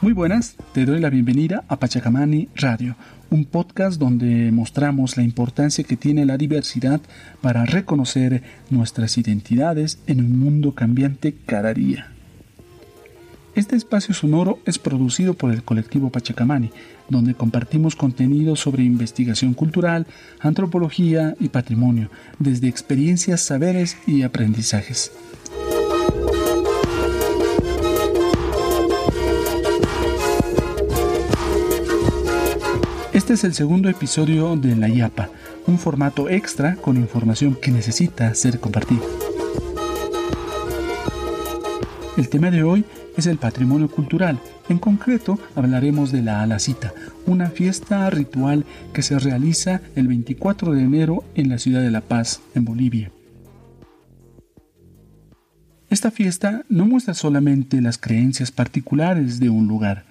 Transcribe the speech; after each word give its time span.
Muy 0.00 0.12
buenas, 0.12 0.54
te 0.72 0.86
doy 0.86 1.00
la 1.00 1.10
bienvenida 1.10 1.64
a 1.66 1.80
Pachacamani 1.80 2.48
Radio, 2.54 2.94
un 3.30 3.44
podcast 3.44 3.98
donde 3.98 4.52
mostramos 4.52 5.16
la 5.16 5.24
importancia 5.24 5.82
que 5.82 5.96
tiene 5.96 6.24
la 6.24 6.36
diversidad 6.36 7.00
para 7.40 7.66
reconocer 7.66 8.44
nuestras 8.70 9.18
identidades 9.18 9.98
en 10.06 10.20
un 10.20 10.38
mundo 10.38 10.72
cambiante 10.72 11.34
cada 11.44 11.74
día. 11.74 12.12
Este 13.56 13.74
espacio 13.74 14.14
sonoro 14.14 14.60
es 14.66 14.78
producido 14.78 15.34
por 15.34 15.50
el 15.50 15.64
colectivo 15.64 16.10
Pachacamani, 16.10 16.70
donde 17.08 17.34
compartimos 17.34 17.96
contenido 17.96 18.54
sobre 18.54 18.84
investigación 18.84 19.52
cultural, 19.52 20.06
antropología 20.38 21.34
y 21.40 21.48
patrimonio, 21.48 22.08
desde 22.38 22.68
experiencias, 22.68 23.40
saberes 23.40 23.96
y 24.06 24.22
aprendizajes. 24.22 25.10
Este 33.28 33.34
es 33.34 33.44
el 33.44 33.52
segundo 33.52 33.90
episodio 33.90 34.56
de 34.56 34.74
La 34.74 34.88
Yapa, 34.88 35.28
un 35.66 35.78
formato 35.78 36.30
extra 36.30 36.76
con 36.76 36.96
información 36.96 37.54
que 37.60 37.70
necesita 37.70 38.34
ser 38.34 38.58
compartida. 38.58 39.02
El 42.16 42.30
tema 42.30 42.50
de 42.50 42.62
hoy 42.62 42.86
es 43.18 43.26
el 43.26 43.36
patrimonio 43.36 43.90
cultural. 43.90 44.40
En 44.70 44.78
concreto, 44.78 45.38
hablaremos 45.54 46.10
de 46.10 46.22
la 46.22 46.40
Alacita, 46.40 46.94
una 47.26 47.50
fiesta 47.50 48.08
ritual 48.08 48.64
que 48.94 49.02
se 49.02 49.18
realiza 49.18 49.82
el 49.94 50.08
24 50.08 50.72
de 50.72 50.80
enero 50.80 51.22
en 51.34 51.50
la 51.50 51.58
ciudad 51.58 51.82
de 51.82 51.90
La 51.90 52.00
Paz, 52.00 52.40
en 52.54 52.64
Bolivia. 52.64 53.12
Esta 55.90 56.10
fiesta 56.10 56.64
no 56.70 56.86
muestra 56.86 57.12
solamente 57.12 57.82
las 57.82 57.98
creencias 57.98 58.50
particulares 58.50 59.38
de 59.38 59.50
un 59.50 59.68
lugar, 59.68 60.06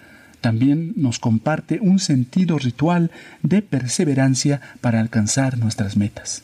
también 0.48 0.94
nos 0.95 1.20
comparte 1.20 1.80
un 1.81 2.00
sentido 2.00 2.58
ritual 2.58 3.12
de 3.44 3.62
perseverancia 3.62 4.62
para 4.80 5.02
alcanzar 5.02 5.58
nuestras 5.58 5.98
metas. 5.98 6.42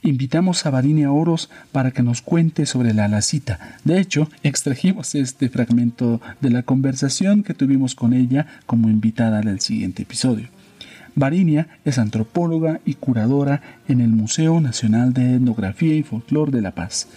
Invitamos 0.00 0.64
a 0.64 0.70
Varinia 0.70 1.12
Oros 1.12 1.50
para 1.72 1.90
que 1.90 2.02
nos 2.02 2.22
cuente 2.22 2.64
sobre 2.64 2.94
la 2.94 3.04
alacita. 3.04 3.76
De 3.84 4.00
hecho, 4.00 4.30
extrajimos 4.42 5.14
este 5.14 5.50
fragmento 5.50 6.22
de 6.40 6.48
la 6.48 6.62
conversación 6.62 7.42
que 7.42 7.52
tuvimos 7.52 7.94
con 7.94 8.14
ella 8.14 8.46
como 8.64 8.88
invitada 8.88 9.42
del 9.42 9.60
siguiente 9.60 10.04
episodio. 10.04 10.48
Varinia 11.16 11.68
es 11.84 11.98
antropóloga 11.98 12.80
y 12.86 12.94
curadora 12.94 13.60
en 13.88 14.00
el 14.00 14.08
Museo 14.08 14.58
Nacional 14.62 15.12
de 15.12 15.34
Etnografía 15.34 15.94
y 15.96 16.02
Folclor 16.02 16.50
de 16.50 16.62
La 16.62 16.70
Paz. 16.70 17.08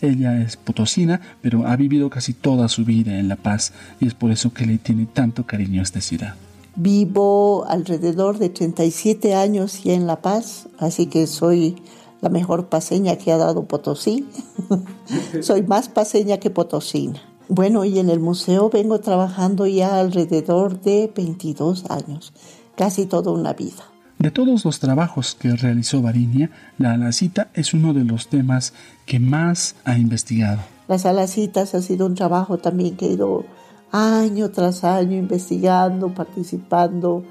Ella 0.00 0.40
es 0.40 0.56
potosina, 0.56 1.20
pero 1.42 1.66
ha 1.66 1.76
vivido 1.76 2.10
casi 2.10 2.32
toda 2.32 2.68
su 2.68 2.84
vida 2.84 3.18
en 3.18 3.28
La 3.28 3.36
Paz 3.36 3.72
y 4.00 4.06
es 4.06 4.14
por 4.14 4.30
eso 4.30 4.52
que 4.52 4.66
le 4.66 4.78
tiene 4.78 5.06
tanto 5.06 5.44
cariño 5.44 5.80
a 5.80 5.84
esta 5.84 6.00
ciudad. 6.00 6.34
Vivo 6.76 7.64
alrededor 7.68 8.38
de 8.38 8.50
37 8.50 9.34
años 9.34 9.82
ya 9.82 9.94
en 9.94 10.06
La 10.06 10.22
Paz, 10.22 10.68
así 10.78 11.06
que 11.06 11.26
soy 11.26 11.76
la 12.20 12.28
mejor 12.28 12.66
paseña 12.66 13.16
que 13.16 13.32
ha 13.32 13.36
dado 13.36 13.64
Potosí. 13.64 14.26
soy 15.40 15.62
más 15.62 15.88
paseña 15.88 16.38
que 16.38 16.50
potosina. 16.50 17.20
Bueno, 17.48 17.84
y 17.84 17.98
en 17.98 18.10
el 18.10 18.20
museo 18.20 18.68
vengo 18.68 19.00
trabajando 19.00 19.66
ya 19.66 19.98
alrededor 19.98 20.80
de 20.82 21.10
22 21.14 21.86
años, 21.90 22.34
casi 22.76 23.06
toda 23.06 23.32
una 23.32 23.54
vida. 23.54 23.87
De 24.18 24.32
todos 24.32 24.64
los 24.64 24.80
trabajos 24.80 25.36
que 25.38 25.54
realizó 25.54 26.02
Varinia, 26.02 26.50
la 26.76 26.94
alacita 26.94 27.50
es 27.54 27.72
uno 27.72 27.94
de 27.94 28.02
los 28.02 28.26
temas 28.26 28.72
que 29.06 29.20
más 29.20 29.76
ha 29.84 29.96
investigado. 29.96 30.58
Las 30.88 31.06
alacitas 31.06 31.74
ha 31.76 31.82
sido 31.82 32.06
un 32.06 32.16
trabajo 32.16 32.58
también 32.58 32.96
que 32.96 33.06
he 33.06 33.12
ido 33.12 33.44
año 33.92 34.50
tras 34.50 34.82
año 34.82 35.16
investigando, 35.16 36.12
participando. 36.14 37.22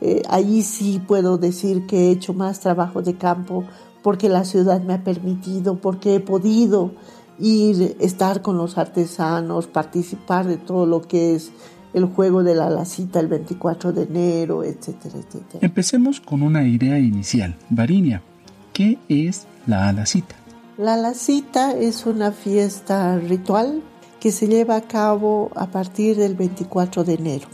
Eh, 0.00 0.22
allí 0.30 0.62
sí 0.62 1.02
puedo 1.06 1.36
decir 1.36 1.86
que 1.86 2.08
he 2.08 2.10
hecho 2.12 2.32
más 2.32 2.60
trabajo 2.60 3.02
de 3.02 3.18
campo 3.18 3.64
porque 4.02 4.30
la 4.30 4.44
ciudad 4.44 4.80
me 4.80 4.94
ha 4.94 5.04
permitido, 5.04 5.76
porque 5.76 6.14
he 6.14 6.20
podido 6.20 6.92
ir, 7.38 7.98
estar 8.00 8.40
con 8.40 8.56
los 8.56 8.78
artesanos, 8.78 9.66
participar 9.66 10.46
de 10.46 10.56
todo 10.56 10.86
lo 10.86 11.02
que 11.02 11.34
es 11.34 11.52
el 11.92 12.04
juego 12.04 12.42
de 12.42 12.54
la 12.54 12.70
lacita 12.70 13.20
el 13.20 13.28
24 13.28 13.92
de 13.92 14.02
enero, 14.04 14.64
etcétera, 14.64 15.18
etcétera. 15.18 15.58
Empecemos 15.60 16.20
con 16.20 16.42
una 16.42 16.66
idea 16.66 16.98
inicial. 16.98 17.56
Varinia, 17.68 18.22
¿qué 18.72 18.98
es 19.08 19.46
la 19.66 19.88
alacita? 19.88 20.36
La 20.78 20.94
alacita 20.94 21.72
es 21.76 22.06
una 22.06 22.32
fiesta 22.32 23.18
ritual 23.18 23.82
que 24.20 24.32
se 24.32 24.48
lleva 24.48 24.76
a 24.76 24.82
cabo 24.82 25.50
a 25.54 25.66
partir 25.66 26.16
del 26.16 26.34
24 26.34 27.04
de 27.04 27.14
enero. 27.14 27.48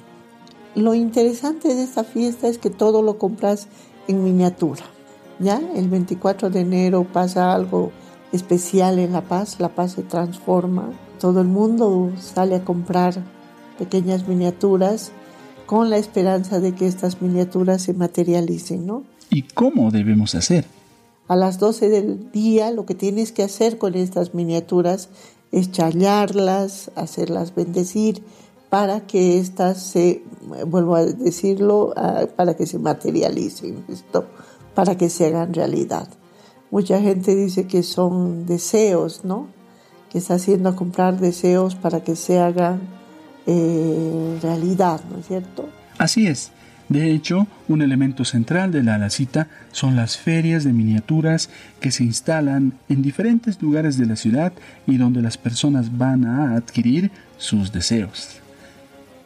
Lo 0.74 0.94
interesante 0.94 1.74
de 1.74 1.84
esta 1.84 2.04
fiesta 2.04 2.48
es 2.48 2.58
que 2.58 2.70
todo 2.70 3.02
lo 3.02 3.18
compras 3.18 3.68
en 4.08 4.22
miniatura. 4.22 4.82
Ya 5.38 5.60
el 5.74 5.88
24 5.88 6.50
de 6.50 6.60
enero 6.60 7.06
pasa 7.10 7.52
algo 7.52 7.92
especial 8.32 8.98
en 8.98 9.12
La 9.12 9.22
Paz, 9.22 9.58
La 9.58 9.74
Paz 9.74 9.92
se 9.92 10.02
transforma, 10.02 10.90
todo 11.18 11.40
el 11.40 11.46
mundo 11.46 12.12
sale 12.18 12.56
a 12.56 12.64
comprar 12.64 13.14
pequeñas 13.78 14.26
miniaturas 14.26 15.12
con 15.66 15.90
la 15.90 15.98
esperanza 15.98 16.60
de 16.60 16.74
que 16.74 16.86
estas 16.86 17.20
miniaturas 17.20 17.82
se 17.82 17.92
materialicen, 17.92 18.86
¿no? 18.86 19.04
¿Y 19.30 19.42
cómo 19.42 19.90
debemos 19.90 20.34
hacer? 20.34 20.66
A 21.28 21.34
las 21.34 21.58
12 21.58 21.88
del 21.88 22.30
día 22.30 22.70
lo 22.70 22.86
que 22.86 22.94
tienes 22.94 23.32
que 23.32 23.42
hacer 23.42 23.78
con 23.78 23.94
estas 23.96 24.34
miniaturas 24.34 25.08
es 25.50 25.72
challarlas, 25.72 26.90
hacerlas 26.94 27.54
bendecir 27.54 28.22
para 28.70 29.06
que 29.06 29.38
éstas 29.38 29.82
se, 29.82 30.22
vuelvo 30.66 30.96
a 30.96 31.04
decirlo, 31.04 31.94
para 32.36 32.54
que 32.54 32.66
se 32.66 32.78
materialicen, 32.78 33.84
esto, 33.88 34.26
para 34.74 34.96
que 34.96 35.08
se 35.08 35.26
hagan 35.26 35.54
realidad. 35.54 36.08
Mucha 36.70 37.00
gente 37.00 37.34
dice 37.34 37.66
que 37.66 37.82
son 37.82 38.46
deseos, 38.46 39.24
¿no? 39.24 39.48
Que 40.10 40.18
está 40.18 40.34
haciendo 40.34 40.74
comprar 40.76 41.18
deseos 41.18 41.74
para 41.74 42.02
que 42.02 42.16
se 42.16 42.38
hagan 42.38 42.80
eh, 43.46 44.38
realidad, 44.42 45.00
¿no 45.10 45.18
es 45.18 45.26
cierto? 45.26 45.68
Así 45.98 46.26
es. 46.26 46.50
De 46.88 47.10
hecho, 47.10 47.48
un 47.68 47.82
elemento 47.82 48.24
central 48.24 48.70
de 48.70 48.82
la 48.82 48.94
alacita 48.94 49.48
son 49.72 49.96
las 49.96 50.16
ferias 50.16 50.62
de 50.62 50.72
miniaturas 50.72 51.50
que 51.80 51.90
se 51.90 52.04
instalan 52.04 52.74
en 52.88 53.02
diferentes 53.02 53.60
lugares 53.60 53.98
de 53.98 54.06
la 54.06 54.14
ciudad 54.14 54.52
y 54.86 54.96
donde 54.96 55.20
las 55.20 55.36
personas 55.36 55.98
van 55.98 56.24
a 56.24 56.54
adquirir 56.54 57.10
sus 57.38 57.72
deseos. 57.72 58.40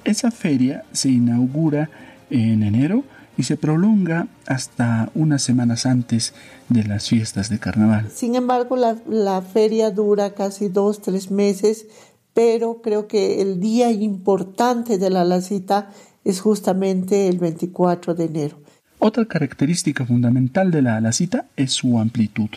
Esa 0.05 0.31
feria 0.31 0.85
se 0.93 1.11
inaugura 1.11 1.91
en 2.31 2.63
enero 2.63 3.05
y 3.37 3.43
se 3.43 3.57
prolonga 3.57 4.27
hasta 4.47 5.11
unas 5.15 5.43
semanas 5.43 5.85
antes 5.85 6.35
de 6.69 6.85
las 6.85 7.09
fiestas 7.09 7.51
de 7.51 7.59
carnaval. 7.59 8.11
Sin 8.15 8.35
embargo, 8.35 8.77
la, 8.77 8.97
la 9.09 9.43
feria 9.43 9.91
dura 9.91 10.35
casi 10.35 10.69
dos, 10.69 11.03
tres 11.03 11.31
meses 11.31 11.87
pero 12.35 12.81
creo 12.83 13.09
que 13.09 13.41
el 13.43 13.61
día 13.61 13.91
importante 13.91 14.99
de 14.99 15.11
la 15.11 15.25
lacita 15.25 15.91
es 16.25 16.41
justamente 16.41 17.29
el 17.29 17.39
24 17.39 18.15
de 18.15 18.25
enero. 18.25 18.59
Otra 18.99 19.25
característica 19.25 20.05
fundamental 20.05 20.71
de 20.71 20.83
la 20.83 20.97
alacita 20.97 21.47
es 21.57 21.73
su 21.73 21.99
amplitud. 21.99 22.51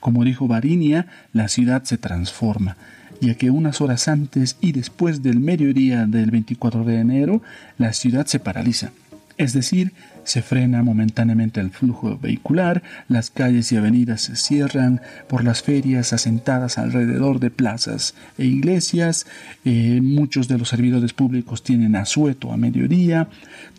Como 0.00 0.24
dijo 0.24 0.48
Varinia, 0.48 1.06
la 1.32 1.48
ciudad 1.48 1.84
se 1.84 1.98
transforma, 1.98 2.78
ya 3.20 3.34
que 3.34 3.50
unas 3.50 3.82
horas 3.82 4.08
antes 4.08 4.56
y 4.60 4.72
después 4.72 5.22
del 5.22 5.40
mediodía 5.40 6.06
del 6.06 6.30
24 6.30 6.84
de 6.84 7.00
enero, 7.00 7.42
la 7.76 7.92
ciudad 7.92 8.24
se 8.26 8.40
paraliza 8.40 8.92
es 9.40 9.54
decir, 9.54 9.94
se 10.24 10.42
frena 10.42 10.82
momentáneamente 10.82 11.60
el 11.60 11.70
flujo 11.70 12.18
vehicular, 12.20 12.82
las 13.08 13.30
calles 13.30 13.72
y 13.72 13.76
avenidas 13.76 14.20
se 14.20 14.36
cierran 14.36 15.00
por 15.28 15.44
las 15.44 15.62
ferias 15.62 16.12
asentadas 16.12 16.76
alrededor 16.76 17.40
de 17.40 17.50
plazas 17.50 18.14
e 18.36 18.44
iglesias, 18.44 19.26
eh, 19.64 20.02
muchos 20.02 20.46
de 20.46 20.58
los 20.58 20.68
servidores 20.68 21.14
públicos 21.14 21.62
tienen 21.62 21.96
asueto 21.96 22.52
a 22.52 22.58
mediodía, 22.58 23.30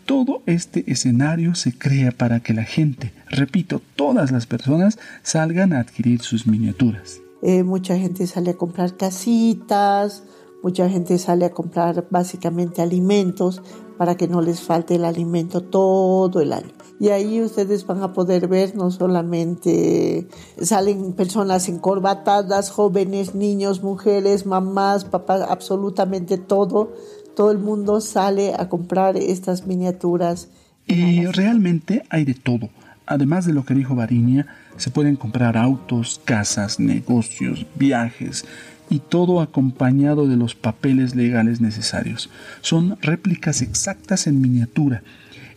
todo 0.04 0.42
este 0.46 0.90
escenario 0.90 1.54
se 1.54 1.78
crea 1.78 2.10
para 2.10 2.40
que 2.40 2.54
la 2.54 2.64
gente, 2.64 3.12
repito, 3.30 3.80
todas 3.94 4.32
las 4.32 4.46
personas 4.46 4.98
salgan 5.22 5.72
a 5.72 5.78
adquirir 5.78 6.22
sus 6.22 6.44
miniaturas. 6.44 7.20
Eh, 7.40 7.62
mucha 7.62 7.96
gente 7.96 8.26
sale 8.26 8.50
a 8.50 8.56
comprar 8.56 8.96
casitas, 8.96 10.24
mucha 10.64 10.88
gente 10.88 11.18
sale 11.18 11.44
a 11.44 11.50
comprar 11.50 12.08
básicamente 12.10 12.82
alimentos 12.82 13.62
para 14.02 14.16
que 14.16 14.26
no 14.26 14.40
les 14.40 14.60
falte 14.60 14.96
el 14.96 15.04
alimento 15.04 15.60
todo 15.60 16.40
el 16.40 16.52
año. 16.52 16.72
Y 16.98 17.10
ahí 17.10 17.40
ustedes 17.40 17.86
van 17.86 18.02
a 18.02 18.12
poder 18.12 18.48
ver 18.48 18.74
no 18.74 18.90
solamente 18.90 20.26
salen 20.60 21.12
personas 21.12 21.68
encorbatadas, 21.68 22.72
jóvenes, 22.72 23.36
niños, 23.36 23.84
mujeres, 23.84 24.44
mamás, 24.44 25.04
papás, 25.04 25.42
absolutamente 25.48 26.36
todo. 26.36 26.92
Todo 27.36 27.52
el 27.52 27.58
mundo 27.58 28.00
sale 28.00 28.54
a 28.58 28.68
comprar 28.68 29.16
estas 29.16 29.68
miniaturas. 29.68 30.48
Y 30.88 31.24
realmente 31.26 32.02
hay 32.10 32.24
de 32.24 32.34
todo. 32.34 32.70
Además 33.06 33.46
de 33.46 33.52
lo 33.52 33.64
que 33.64 33.74
dijo 33.74 33.94
Varinia, 33.94 34.48
se 34.78 34.90
pueden 34.90 35.14
comprar 35.14 35.56
autos, 35.56 36.20
casas, 36.24 36.80
negocios, 36.80 37.66
viajes, 37.76 38.46
y 38.92 38.98
todo 38.98 39.40
acompañado 39.40 40.28
de 40.28 40.36
los 40.36 40.54
papeles 40.54 41.14
legales 41.14 41.62
necesarios. 41.62 42.28
Son 42.60 42.98
réplicas 43.00 43.62
exactas 43.62 44.26
en 44.26 44.42
miniatura, 44.42 45.02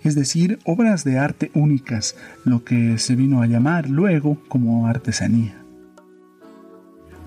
es 0.05 0.15
decir, 0.15 0.59
obras 0.63 1.03
de 1.03 1.19
arte 1.19 1.51
únicas, 1.53 2.15
lo 2.45 2.63
que 2.63 2.97
se 2.97 3.15
vino 3.15 3.41
a 3.41 3.47
llamar 3.47 3.89
luego 3.89 4.37
como 4.47 4.87
artesanía. 4.87 5.53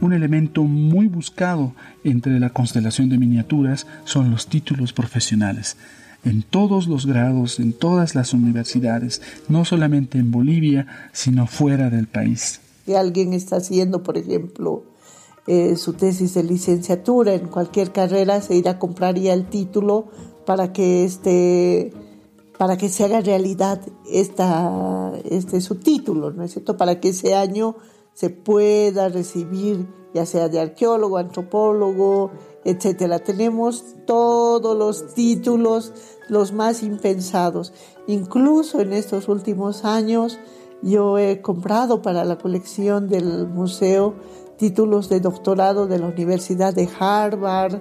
Un 0.01 0.15
elemento 0.15 0.63
muy 0.65 1.09
buscado 1.09 1.75
entre 2.05 2.41
la 2.41 2.51
constelación 2.51 3.11
de 3.11 3.19
miniaturas 3.19 3.87
son 4.05 4.31
los 4.31 4.47
títulos 4.47 4.95
profesionales. 4.95 5.77
En 6.25 6.43
todos 6.43 6.87
los 6.87 7.05
grados, 7.05 7.61
en 7.61 7.75
todas 7.75 8.15
las 8.15 8.33
universidades, 8.33 9.21
no 9.51 9.67
solamente 9.67 10.19
en 10.19 10.31
Bolivia, 10.31 10.87
sino 11.13 11.47
fuera 11.47 11.91
del 11.91 12.07
país. 12.07 12.61
Si 12.87 12.95
alguien 12.95 13.35
está 13.35 13.57
haciendo, 13.57 14.03
por 14.03 14.17
ejemplo, 14.17 14.85
eh, 15.49 15.77
su 15.77 15.95
tesis 15.95 16.35
de 16.35 16.43
licenciatura 16.43 17.33
en 17.33 17.49
cualquier 17.49 17.91
carrera, 17.91 18.43
se 18.43 18.55
irá 18.55 18.73
a 18.73 18.79
compraría 18.79 19.33
el 19.33 19.49
título 19.49 20.09
para 20.45 20.75
que 20.75 21.05
este 21.05 21.91
para 22.59 22.77
que 22.77 22.91
se 22.91 23.05
haga 23.05 23.21
realidad 23.21 23.81
esta, 24.11 25.13
este 25.25 25.63
su 25.63 25.77
título, 25.77 26.33
¿no 26.33 26.43
es 26.43 26.53
cierto? 26.53 26.77
Para 26.77 27.01
que 27.01 27.11
ese 27.11 27.35
año 27.35 27.77
se 28.13 28.31
pueda 28.31 29.09
recibir, 29.09 29.87
ya 30.13 30.27
sea 30.27 30.49
de 30.49 30.61
arqueólogo, 30.61 31.17
antropólogo, 31.17 32.33
etcétera. 32.65 33.21
Tenemos 33.21 33.95
todos 34.07 34.77
los 34.77 35.15
títulos, 35.15 35.95
los 36.29 36.53
más 36.53 36.83
impensados. 36.83 37.73
Incluso 38.07 38.81
en 38.81 38.93
estos 38.93 39.29
últimos 39.29 39.87
años, 39.87 40.39
yo 40.83 41.17
he 41.17 41.41
comprado 41.41 42.03
para 42.03 42.25
la 42.25 42.37
colección 42.37 43.09
del 43.09 43.47
museo 43.47 44.15
títulos 44.59 45.09
de 45.09 45.21
doctorado 45.21 45.87
de 45.87 45.99
la 45.99 46.09
Universidad 46.09 46.75
de 46.75 46.89
Harvard, 46.99 47.81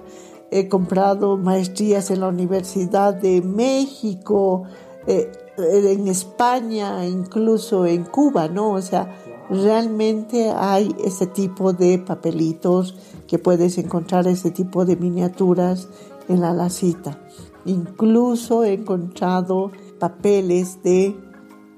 he 0.50 0.68
comprado 0.68 1.36
maestrías 1.36 2.10
en 2.10 2.20
la 2.20 2.28
Universidad 2.28 3.12
de 3.14 3.42
México, 3.42 4.62
eh, 5.06 5.30
en 5.58 6.08
España, 6.08 7.06
incluso 7.06 7.84
en 7.84 8.04
Cuba, 8.04 8.48
¿no? 8.48 8.72
O 8.72 8.80
sea, 8.80 9.14
realmente 9.50 10.50
hay 10.50 10.94
ese 11.04 11.26
tipo 11.26 11.72
de 11.72 11.98
papelitos 11.98 12.94
que 13.26 13.38
puedes 13.38 13.76
encontrar, 13.76 14.26
ese 14.26 14.50
tipo 14.50 14.84
de 14.84 14.96
miniaturas 14.96 15.88
en 16.28 16.40
la 16.40 16.52
lacita. 16.52 17.20
Incluso 17.64 18.64
he 18.64 18.74
encontrado 18.74 19.72
papeles 19.98 20.82
de 20.82 21.16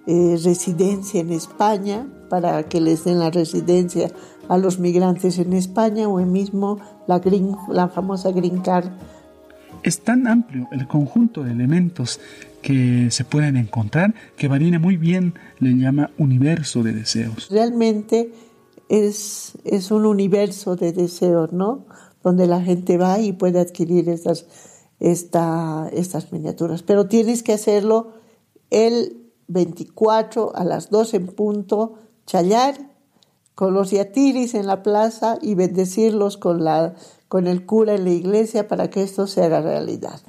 eh, 0.07 0.39
residencia 0.45 1.21
en 1.21 1.33
España 1.33 2.07
para 2.31 2.63
que 2.63 2.81
les 2.81 3.05
den 3.05 3.19
la 3.19 3.31
residencia 3.31 4.11
a 4.49 4.57
los 4.57 4.79
migrantes 4.79 5.39
en 5.39 5.53
España 5.53 6.09
o 6.09 6.19
el 6.21 6.27
mismo 6.27 6.79
la, 7.07 7.19
green, 7.19 7.55
la 7.69 7.89
famosa 7.89 8.31
Green 8.31 8.63
Card. 8.63 8.91
Es 9.83 10.01
tan 10.01 10.27
amplio 10.27 10.69
el 10.73 10.87
conjunto 10.87 11.43
de 11.43 11.53
elementos 11.53 12.21
que 12.63 13.11
se 13.11 13.25
pueden 13.25 13.57
encontrar, 13.57 14.15
que 14.37 14.49
Marina 14.49 14.79
muy 14.79 14.97
bien 14.97 15.35
le 15.59 15.71
llama 15.71 16.11
universo 16.19 16.83
de 16.83 16.93
deseos. 16.93 17.49
Realmente 17.51 18.33
es, 18.89 19.55
es 19.65 19.91
un 19.91 20.07
universo 20.07 20.77
de 20.77 20.93
deseos, 20.93 21.53
¿no? 21.53 21.87
Donde 22.23 22.47
la 22.47 22.61
gente 22.61 22.99
va 22.99 23.19
y 23.19 23.33
puede 23.33 23.61
adquirir 23.61 24.09
estas, 24.09 24.47
esta, 25.01 25.89
estas 25.93 26.33
miniaturas. 26.33 26.83
Pero 26.83 27.07
tienes 27.07 27.43
que 27.43 27.55
hacerlo 27.55 28.13
el 28.71 29.17
24 29.49 30.55
a 30.55 30.65
las 30.65 30.91
2 30.91 31.15
en 31.15 31.27
punto, 31.27 31.95
chayar 32.31 32.77
con 33.57 33.75
los 33.75 33.91
yatiris 33.91 34.55
en 34.55 34.69
la 34.69 34.85
plaza 34.85 35.37
y 35.43 35.57
bendecirlos 35.57 36.37
con, 36.37 36.63
la, 36.63 36.95
con 37.27 37.49
el 37.49 37.67
cura 37.67 37.97
en 37.97 38.05
la 38.05 38.11
iglesia 38.11 38.69
para 38.69 38.89
que 38.89 39.03
esto 39.03 39.27
se 39.27 39.43
haga 39.43 39.61
realidad. 39.61 40.21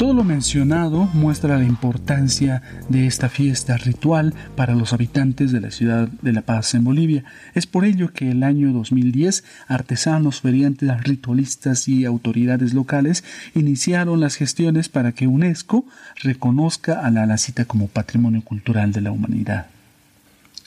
Todo 0.00 0.14
lo 0.14 0.24
mencionado 0.24 1.10
muestra 1.12 1.58
la 1.58 1.64
importancia 1.64 2.62
de 2.88 3.06
esta 3.06 3.28
fiesta 3.28 3.76
ritual 3.76 4.32
para 4.56 4.74
los 4.74 4.94
habitantes 4.94 5.52
de 5.52 5.60
la 5.60 5.70
ciudad 5.70 6.08
de 6.08 6.32
La 6.32 6.40
Paz 6.40 6.72
en 6.72 6.84
Bolivia. 6.84 7.24
Es 7.54 7.66
por 7.66 7.84
ello 7.84 8.10
que 8.14 8.30
el 8.30 8.42
año 8.42 8.72
2010 8.72 9.44
artesanos, 9.68 10.40
feriantes, 10.40 11.04
ritualistas 11.04 11.86
y 11.86 12.06
autoridades 12.06 12.72
locales 12.72 13.24
iniciaron 13.54 14.20
las 14.20 14.36
gestiones 14.36 14.88
para 14.88 15.12
que 15.12 15.26
UNESCO 15.26 15.84
reconozca 16.22 17.04
a 17.04 17.10
la 17.10 17.24
Alacita 17.24 17.66
como 17.66 17.86
Patrimonio 17.88 18.40
Cultural 18.40 18.92
de 18.92 19.02
la 19.02 19.12
Humanidad. 19.12 19.66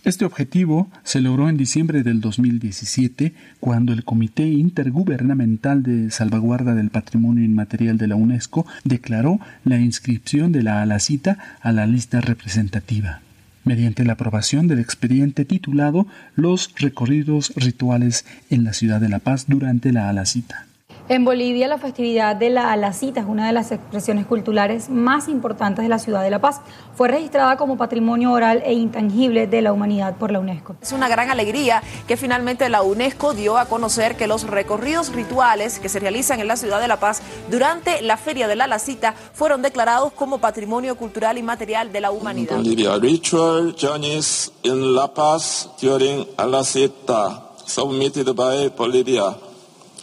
Este 0.03 0.25
objetivo 0.25 0.89
se 1.05 1.21
logró 1.21 1.47
en 1.47 1.55
diciembre 1.55 2.03
del 2.03 2.19
2017 2.19 3.33
cuando 3.61 3.93
el 3.93 4.03
Comité 4.03 4.43
Intergubernamental 4.43 5.81
de 5.81 6.11
Salvaguarda 6.11 6.75
del 6.75 6.89
Patrimonio 6.89 7.45
Inmaterial 7.45 7.97
de 7.97 8.07
la 8.07 8.17
UNESCO 8.17 8.65
declaró 8.83 9.39
la 9.63 9.79
inscripción 9.79 10.51
de 10.51 10.61
la 10.61 10.81
Alacita 10.81 11.57
a 11.61 11.71
la 11.71 11.87
lista 11.87 12.19
representativa 12.19 13.21
mediante 13.63 14.03
la 14.03 14.13
aprobación 14.13 14.67
del 14.67 14.79
expediente 14.79 15.45
titulado 15.45 16.05
Los 16.35 16.73
recorridos 16.77 17.53
rituales 17.55 18.25
en 18.49 18.65
la 18.65 18.73
ciudad 18.73 18.99
de 18.99 19.07
La 19.07 19.19
Paz 19.19 19.45
durante 19.47 19.93
la 19.93 20.09
Alacita. 20.09 20.65
En 21.09 21.25
Bolivia, 21.25 21.67
la 21.67 21.79
festividad 21.79 22.33
de 22.33 22.49
la 22.49 22.71
Alacita 22.71 23.19
es 23.19 23.25
una 23.27 23.45
de 23.45 23.51
las 23.51 23.73
expresiones 23.73 24.25
culturales 24.25 24.89
más 24.89 25.27
importantes 25.27 25.83
de 25.83 25.89
la 25.89 25.99
ciudad 25.99 26.23
de 26.23 26.29
La 26.29 26.39
Paz. 26.39 26.61
Fue 26.95 27.09
registrada 27.09 27.57
como 27.57 27.75
patrimonio 27.75 28.31
oral 28.31 28.63
e 28.65 28.71
intangible 28.71 29.45
de 29.45 29.61
la 29.61 29.73
humanidad 29.73 30.15
por 30.15 30.31
la 30.31 30.39
UNESCO. 30.39 30.77
Es 30.81 30.93
una 30.93 31.09
gran 31.09 31.29
alegría 31.29 31.83
que 32.07 32.15
finalmente 32.15 32.69
la 32.69 32.83
UNESCO 32.83 33.33
dio 33.33 33.57
a 33.57 33.65
conocer 33.65 34.15
que 34.15 34.27
los 34.27 34.47
recorridos 34.47 35.11
rituales 35.11 35.79
que 35.79 35.89
se 35.89 35.99
realizan 35.99 36.39
en 36.39 36.47
la 36.47 36.55
ciudad 36.55 36.79
de 36.79 36.87
La 36.87 37.01
Paz 37.01 37.21
durante 37.51 38.01
la 38.01 38.15
Feria 38.15 38.47
de 38.47 38.55
la 38.55 38.63
Alacita 38.63 39.13
fueron 39.33 39.61
declarados 39.61 40.13
como 40.13 40.37
patrimonio 40.37 40.95
cultural 40.95 41.37
y 41.37 41.43
material 41.43 41.91
de 41.91 41.99
la 41.99 42.11
humanidad. 42.11 42.55
Bolivia, 42.55 42.97
ritual 42.97 43.75
journeys 43.77 44.53
in 44.63 44.95
La 44.95 45.13
Paz 45.13 45.69
during 45.81 46.25
Alacita, 46.37 47.51
submitted 47.65 48.33
by 48.33 48.69
Bolivia. 48.69 49.35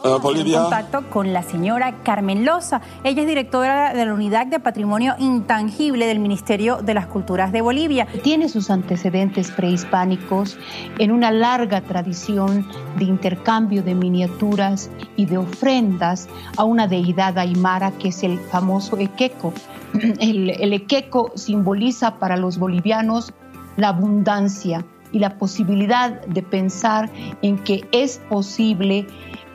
Uh, 0.02 0.22
contacto 0.22 1.10
con 1.10 1.34
la 1.34 1.44
señora 1.44 2.04
Carmen 2.04 2.46
Loza. 2.46 2.80
Ella 3.04 3.24
es 3.24 3.28
directora 3.28 3.94
de 3.94 4.06
la 4.06 4.14
Unidad 4.14 4.48
de 4.48 4.62
Patrimonio 4.62 5.16
Intangible 5.20 6.08
del 6.08 6.20
Ministerio 6.20 6.78
de 6.78 6.94
las 6.94 7.08
Culturas 7.08 7.52
de 7.52 7.60
Bolivia. 7.60 8.08
Tiene 8.24 8.48
sus 8.48 8.70
antecedentes 8.70 9.52
prehispánicos 9.52 10.58
en 11.00 11.12
una 11.12 11.32
larga 11.32 11.82
tradición 11.82 12.66
de 12.98 13.04
intercambio 13.04 13.84
de 13.84 13.94
miniaturas 13.94 14.90
y 15.18 15.26
de 15.26 15.38
ofrendas 15.38 16.30
a 16.56 16.64
una 16.64 16.88
deidad 16.88 17.38
aymara 17.38 17.92
que 17.92 18.08
es 18.08 18.24
el 18.24 18.40
famoso 18.40 18.98
Equeco. 18.98 19.54
El, 20.20 20.52
el 20.52 20.72
Equeco 20.72 21.34
simboliza 21.36 22.20
para 22.20 22.38
los 22.38 22.58
bolivianos 22.58 23.34
la 23.76 23.90
abundancia 23.90 24.86
y 25.12 25.20
la 25.20 25.38
posibilidad 25.38 26.22
de 26.26 26.44
pensar 26.44 27.10
en 27.42 27.58
que 27.58 27.88
es 27.92 28.20
posible 28.30 29.08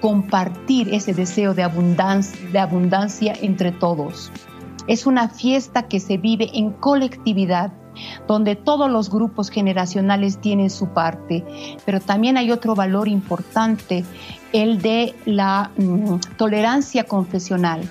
compartir 0.04 0.92
ese 0.92 1.14
deseo 1.14 1.54
de 1.54 1.62
abundancia, 1.62 3.32
entre 3.40 3.73
todos. 3.73 4.30
Es 4.87 5.06
una 5.06 5.30
fiesta 5.30 5.88
que 5.88 5.99
se 5.99 6.18
vive 6.18 6.50
en 6.52 6.73
colectividad, 6.73 7.73
donde 8.28 8.54
todos 8.54 8.90
los 8.90 9.08
grupos 9.08 9.49
generacionales 9.49 10.42
tienen 10.42 10.68
su 10.68 10.88
parte, 10.88 11.42
pero 11.87 12.00
también 12.00 12.37
hay 12.37 12.50
otro 12.50 12.75
valor 12.75 13.08
importante, 13.08 14.04
el 14.52 14.82
de 14.82 15.14
la 15.25 15.70
mm, 15.78 16.16
tolerancia 16.37 17.04
confesional, 17.04 17.90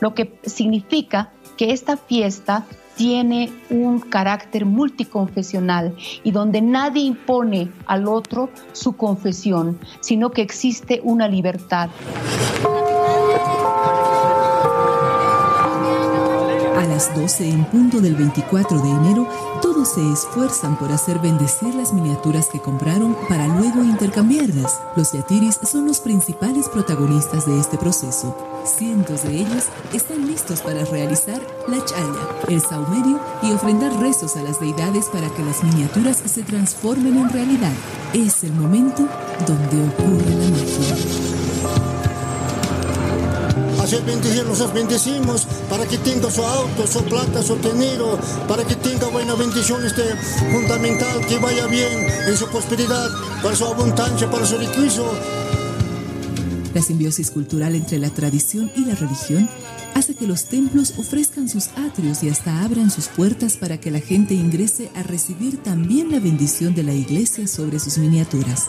lo 0.00 0.14
que 0.14 0.36
significa 0.42 1.30
que 1.56 1.70
esta 1.70 1.96
fiesta 1.96 2.64
tiene 2.96 3.50
un 3.70 4.00
carácter 4.00 4.64
multiconfesional 4.64 5.94
y 6.22 6.30
donde 6.30 6.60
nadie 6.60 7.02
impone 7.02 7.70
al 7.86 8.06
otro 8.06 8.50
su 8.72 8.96
confesión, 8.96 9.78
sino 10.00 10.30
que 10.30 10.42
existe 10.42 11.00
una 11.02 11.28
libertad. 11.28 11.90
A 16.76 16.86
las 16.86 17.14
12 17.14 17.48
en 17.48 17.64
punto 17.66 18.00
del 18.00 18.16
24 18.16 18.80
de 18.80 18.90
enero, 18.90 19.26
todo 19.60 19.72
todos 19.72 19.88
se 19.88 20.12
esfuerzan 20.12 20.76
por 20.76 20.92
hacer 20.92 21.18
bendecir 21.18 21.74
las 21.74 21.94
miniaturas 21.94 22.48
que 22.48 22.60
compraron 22.60 23.16
para 23.26 23.46
luego 23.46 23.82
intercambiarlas. 23.82 24.78
Los 24.96 25.12
yatiris 25.12 25.58
son 25.62 25.86
los 25.86 26.00
principales 26.00 26.68
protagonistas 26.68 27.46
de 27.46 27.58
este 27.58 27.78
proceso. 27.78 28.36
Cientos 28.64 29.22
de 29.22 29.40
ellos 29.40 29.64
están 29.94 30.26
listos 30.26 30.60
para 30.60 30.84
realizar 30.84 31.40
la 31.68 31.82
chaya, 31.86 32.28
el 32.48 32.60
saumerio 32.60 33.18
y 33.42 33.52
ofrendar 33.52 33.98
rezos 33.98 34.36
a 34.36 34.42
las 34.42 34.60
deidades 34.60 35.06
para 35.06 35.30
que 35.30 35.42
las 35.42 35.64
miniaturas 35.64 36.22
se 36.26 36.42
transformen 36.42 37.16
en 37.16 37.30
realidad. 37.30 37.72
Es 38.12 38.44
el 38.44 38.52
momento 38.52 39.08
donde 39.46 39.88
ocurre 39.88 40.34
la 40.34 40.50
magia 40.50 41.31
hacer 43.96 44.46
los 44.46 44.72
bendecimos 44.72 45.46
para 45.68 45.86
que 45.86 45.98
tenga 45.98 46.30
su 46.30 46.42
auto, 46.42 46.86
su 46.86 47.04
plata, 47.04 47.42
su 47.42 47.56
dinero, 47.56 48.18
para 48.48 48.64
que 48.64 48.74
tenga 48.76 49.08
buena 49.08 49.34
bendición 49.34 49.84
este 49.84 50.02
fundamental, 50.50 51.26
que 51.26 51.38
vaya 51.38 51.66
bien 51.66 52.06
en 52.26 52.36
su 52.36 52.46
prosperidad, 52.48 53.10
para 53.42 53.54
su 53.54 53.66
abundancia, 53.66 54.30
para 54.30 54.46
su 54.46 54.56
riqueza. 54.56 55.02
La 56.72 56.80
simbiosis 56.80 57.30
cultural 57.30 57.74
entre 57.74 57.98
la 57.98 58.08
tradición 58.08 58.72
y 58.74 58.86
la 58.86 58.94
religión 58.94 59.48
hace 59.94 60.14
que 60.14 60.26
los 60.26 60.46
templos 60.46 60.94
ofrezcan 60.96 61.50
sus 61.50 61.68
atrios 61.76 62.22
y 62.22 62.30
hasta 62.30 62.62
abran 62.62 62.90
sus 62.90 63.08
puertas 63.08 63.58
para 63.58 63.78
que 63.78 63.90
la 63.90 64.00
gente 64.00 64.32
ingrese 64.32 64.90
a 64.94 65.02
recibir 65.02 65.62
también 65.62 66.10
la 66.10 66.18
bendición 66.18 66.74
de 66.74 66.82
la 66.82 66.94
iglesia 66.94 67.46
sobre 67.46 67.78
sus 67.78 67.98
miniaturas. 67.98 68.68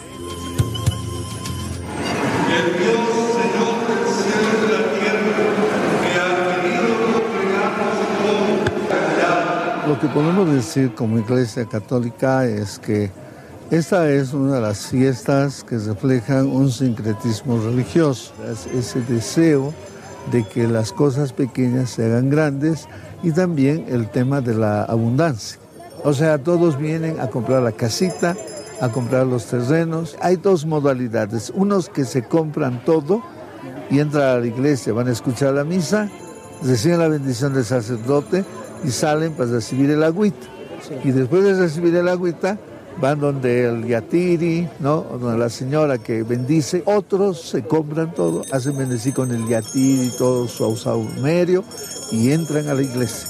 Que 10.03 10.09
podemos 10.09 10.51
decir 10.51 10.93
como 10.95 11.17
Iglesia 11.17 11.63
Católica 11.63 12.45
es 12.45 12.77
que 12.77 13.09
esta 13.71 14.09
es 14.09 14.33
una 14.33 14.55
de 14.55 14.61
las 14.61 14.87
fiestas 14.87 15.63
que 15.63 15.77
reflejan 15.77 16.47
un 16.47 16.69
sincretismo 16.73 17.57
religioso, 17.63 18.33
ese 18.77 18.99
deseo 19.03 19.73
de 20.29 20.43
que 20.43 20.67
las 20.67 20.91
cosas 20.91 21.31
pequeñas 21.31 21.91
se 21.91 22.03
hagan 22.03 22.29
grandes 22.29 22.89
y 23.23 23.31
también 23.31 23.85
el 23.87 24.09
tema 24.09 24.41
de 24.41 24.55
la 24.55 24.83
abundancia. 24.83 25.57
O 26.03 26.11
sea, 26.11 26.37
todos 26.37 26.77
vienen 26.77 27.21
a 27.21 27.29
comprar 27.29 27.63
la 27.63 27.71
casita, 27.71 28.35
a 28.81 28.89
comprar 28.89 29.25
los 29.25 29.45
terrenos. 29.45 30.17
Hay 30.19 30.35
dos 30.35 30.65
modalidades, 30.65 31.49
unos 31.55 31.87
que 31.87 32.03
se 32.03 32.23
compran 32.23 32.83
todo 32.83 33.23
y 33.89 33.99
entran 33.99 34.23
a 34.23 34.39
la 34.39 34.47
iglesia, 34.47 34.91
van 34.91 35.07
a 35.07 35.13
escuchar 35.13 35.53
la 35.53 35.63
misa, 35.63 36.09
reciben 36.61 36.99
la 36.99 37.07
bendición 37.07 37.53
del 37.53 37.63
sacerdote, 37.63 38.43
y 38.83 38.89
salen 38.89 39.33
para 39.33 39.51
recibir 39.51 39.89
el 39.89 40.03
agüita. 40.03 40.47
Y 41.03 41.11
después 41.11 41.43
de 41.43 41.53
recibir 41.53 41.95
el 41.95 42.07
agüita, 42.07 42.57
van 42.99 43.19
donde 43.19 43.65
el 43.65 43.87
yatiri, 43.87 44.67
¿no? 44.79 45.01
donde 45.01 45.37
la 45.37 45.49
señora 45.49 45.97
que 45.97 46.23
bendice. 46.23 46.83
Otros 46.85 47.41
se 47.41 47.63
compran 47.63 48.13
todo, 48.13 48.43
hacen 48.51 48.77
bendecir 48.77 49.13
con 49.13 49.31
el 49.31 49.47
yatiri, 49.47 50.11
todo 50.17 50.47
su 50.47 50.75
saumerio 50.75 51.63
y 52.11 52.31
entran 52.31 52.67
a 52.67 52.73
la 52.73 52.81
iglesia. 52.81 53.29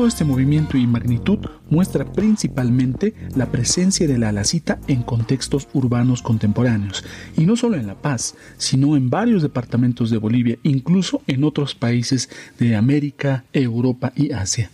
Todo 0.00 0.08
este 0.08 0.24
movimiento 0.24 0.78
y 0.78 0.86
magnitud 0.86 1.40
muestra 1.68 2.10
principalmente 2.10 3.12
la 3.36 3.52
presencia 3.52 4.08
de 4.08 4.16
la 4.16 4.30
alacita 4.30 4.78
en 4.88 5.02
contextos 5.02 5.68
urbanos 5.74 6.22
contemporáneos, 6.22 7.04
y 7.36 7.44
no 7.44 7.54
solo 7.54 7.76
en 7.76 7.86
La 7.86 7.96
Paz, 7.96 8.34
sino 8.56 8.96
en 8.96 9.10
varios 9.10 9.42
departamentos 9.42 10.08
de 10.08 10.16
Bolivia, 10.16 10.56
incluso 10.62 11.20
en 11.26 11.44
otros 11.44 11.74
países 11.74 12.30
de 12.58 12.76
América, 12.76 13.44
Europa 13.52 14.10
y 14.16 14.32
Asia. 14.32 14.70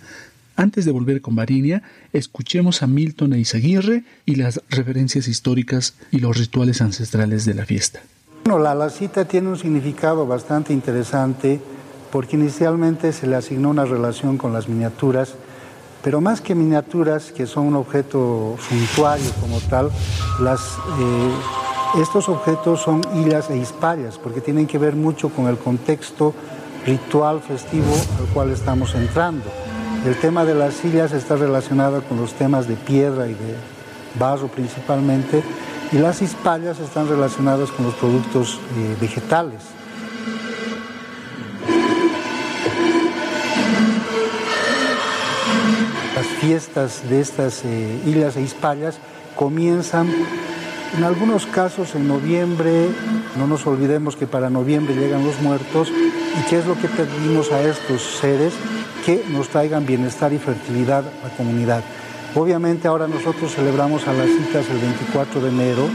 Antes 0.54 0.84
de 0.84 0.92
volver 0.92 1.20
con 1.20 1.34
Varinia, 1.34 1.82
escuchemos 2.12 2.84
a 2.84 2.86
Milton 2.86 3.32
Eizaguirre 3.32 4.04
y 4.26 4.36
las 4.36 4.62
referencias 4.70 5.26
históricas 5.26 5.96
y 6.12 6.20
los 6.20 6.38
rituales 6.38 6.80
ancestrales 6.80 7.44
de 7.44 7.54
la 7.54 7.66
fiesta. 7.66 8.00
Bueno, 8.44 8.60
la 8.60 8.70
alacita 8.70 9.24
tiene 9.24 9.48
un 9.48 9.58
significado 9.58 10.24
bastante 10.24 10.72
interesante 10.72 11.60
porque 12.10 12.36
inicialmente 12.36 13.12
se 13.12 13.26
le 13.26 13.36
asignó 13.36 13.70
una 13.70 13.84
relación 13.84 14.38
con 14.38 14.52
las 14.52 14.68
miniaturas, 14.68 15.34
pero 16.02 16.20
más 16.20 16.40
que 16.40 16.54
miniaturas, 16.54 17.32
que 17.32 17.46
son 17.46 17.66
un 17.66 17.76
objeto 17.76 18.56
suntuario 18.68 19.30
como 19.40 19.60
tal, 19.60 19.86
eh, 19.86 22.00
estos 22.00 22.28
objetos 22.28 22.80
son 22.80 23.00
hilas 23.14 23.50
e 23.50 23.56
hisparias, 23.56 24.18
porque 24.18 24.40
tienen 24.40 24.66
que 24.66 24.78
ver 24.78 24.94
mucho 24.94 25.30
con 25.30 25.46
el 25.46 25.58
contexto 25.58 26.34
ritual 26.86 27.40
festivo 27.40 27.92
al 28.20 28.26
cual 28.32 28.50
estamos 28.50 28.94
entrando. 28.94 29.44
El 30.04 30.14
tema 30.16 30.44
de 30.44 30.54
las 30.54 30.74
sillas 30.74 31.12
está 31.12 31.34
relacionado 31.34 32.02
con 32.04 32.18
los 32.18 32.34
temas 32.34 32.68
de 32.68 32.76
piedra 32.76 33.26
y 33.26 33.34
de 33.34 33.56
barro 34.18 34.46
principalmente, 34.46 35.42
y 35.90 35.98
las 35.98 36.22
hisparias 36.22 36.78
están 36.78 37.08
relacionadas 37.08 37.72
con 37.72 37.86
los 37.86 37.94
productos 37.94 38.60
eh, 38.76 38.96
vegetales. 39.00 39.62
Fiestas 46.46 47.02
de 47.10 47.20
estas 47.20 47.64
eh, 47.64 48.00
islas 48.06 48.36
e 48.36 48.42
hispallas 48.42 48.98
comienzan 49.34 50.06
en 50.96 51.02
algunos 51.02 51.44
casos 51.44 51.96
en 51.96 52.06
noviembre, 52.06 52.86
no 53.36 53.48
nos 53.48 53.66
olvidemos 53.66 54.14
que 54.14 54.28
para 54.28 54.48
noviembre 54.48 54.94
llegan 54.94 55.24
los 55.24 55.40
muertos. 55.40 55.88
Y 55.90 56.48
qué 56.48 56.58
es 56.58 56.66
lo 56.66 56.78
que 56.78 56.86
pedimos 56.86 57.50
a 57.50 57.62
estos 57.62 58.00
seres 58.20 58.54
que 59.04 59.24
nos 59.28 59.48
traigan 59.48 59.86
bienestar 59.86 60.32
y 60.32 60.38
fertilidad 60.38 61.04
a 61.04 61.28
la 61.28 61.36
comunidad. 61.36 61.82
Obviamente 62.36 62.86
ahora 62.86 63.08
nosotros 63.08 63.52
celebramos 63.52 64.06
a 64.06 64.12
las 64.12 64.28
citas 64.28 64.70
el 64.70 64.78
24 64.78 65.40
de 65.40 65.48
enero. 65.48 65.88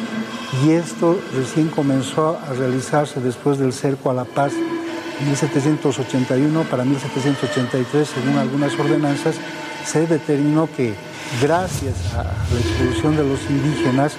Y 0.65 0.71
esto 0.71 1.17
recién 1.33 1.69
comenzó 1.69 2.37
a 2.37 2.53
realizarse 2.53 3.21
después 3.21 3.57
del 3.57 3.71
cerco 3.71 4.09
a 4.09 4.13
La 4.13 4.25
Paz 4.25 4.51
1781 5.25 6.63
para 6.63 6.83
1783 6.83 8.09
según 8.09 8.37
algunas 8.37 8.77
ordenanzas 8.77 9.35
se 9.85 10.07
determinó 10.07 10.69
que 10.75 10.93
gracias 11.41 12.13
a 12.13 12.23
la 12.23 12.59
expulsión 12.59 13.15
de 13.15 13.23
los 13.23 13.39
indígenas 13.49 14.15